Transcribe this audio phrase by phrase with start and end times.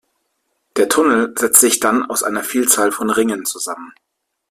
[0.77, 3.93] Der Tunnel setzt sich dann aus einer Vielzahl von Ringen zusammen.